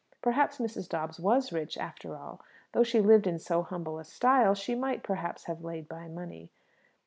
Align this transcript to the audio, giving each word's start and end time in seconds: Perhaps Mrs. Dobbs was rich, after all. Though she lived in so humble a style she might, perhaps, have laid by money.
Perhaps 0.23 0.57
Mrs. 0.57 0.89
Dobbs 0.89 1.19
was 1.19 1.53
rich, 1.53 1.77
after 1.77 2.15
all. 2.17 2.41
Though 2.71 2.81
she 2.81 2.99
lived 3.01 3.27
in 3.27 3.37
so 3.37 3.61
humble 3.61 3.99
a 3.99 4.03
style 4.03 4.55
she 4.55 4.73
might, 4.73 5.03
perhaps, 5.03 5.43
have 5.43 5.63
laid 5.63 5.87
by 5.87 6.07
money. 6.07 6.49